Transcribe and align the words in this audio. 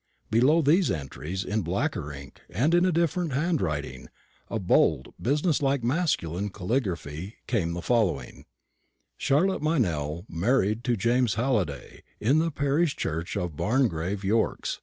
Below 0.31 0.63
these 0.63 0.89
entries, 0.89 1.43
in 1.43 1.61
blacker 1.61 2.11
ink 2.11 2.41
and 2.49 2.73
in 2.73 2.87
a 2.87 2.91
different 2.91 3.33
hand 3.33 3.61
writing 3.61 4.07
a 4.49 4.57
bold, 4.57 5.13
business 5.21 5.61
like, 5.61 5.83
masculine 5.83 6.49
caligraphy 6.49 7.35
came 7.45 7.73
the 7.73 7.83
following: 7.83 8.45
"Charlotte 9.15 9.61
Meynell 9.61 10.25
married 10.27 10.83
to 10.85 10.97
James 10.97 11.35
Halliday, 11.35 12.01
in 12.19 12.39
the 12.39 12.49
parish 12.49 12.95
church 12.95 13.37
of 13.37 13.55
Barngrave, 13.55 14.23
Yorks. 14.23 14.79